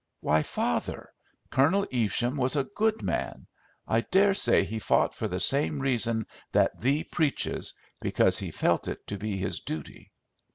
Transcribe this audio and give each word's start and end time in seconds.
"Why, 0.21 0.41
father! 0.41 1.13
Colonel 1.51 1.85
Evesham 1.93 2.35
was 2.35 2.55
a 2.55 2.63
good 2.63 3.03
man. 3.03 3.45
I 3.87 4.01
dare 4.01 4.33
say 4.33 4.63
he 4.63 4.79
fought 4.79 5.13
for 5.13 5.27
the 5.27 5.39
same 5.39 5.79
reason 5.79 6.25
that 6.53 6.79
thee 6.81 7.03
preaches, 7.03 7.75
because 7.99 8.39
he 8.39 8.49
felt 8.49 8.87
it 8.87 9.05
to 9.05 9.19
be 9.19 9.37
his 9.37 9.59
duty." 9.59 10.11